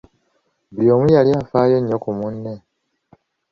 [0.73, 2.53] Buli omu yali afaayo nnyo ku munne.